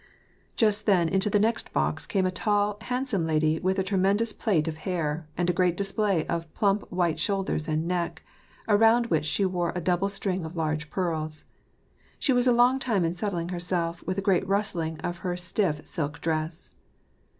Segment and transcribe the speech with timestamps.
[0.57, 0.61] 340 ^^AR AND PEACE.
[0.67, 4.67] Just then into the next box came a tall, handsome lady with a tremendous plait
[4.67, 8.23] of hair, and a great display of plump white shoulders and neck,
[8.67, 11.45] around which she wore a double string of large pearls.
[12.17, 15.85] She was a long time in settling herself, with a great rustling of her stiff
[15.85, 16.71] silk dress.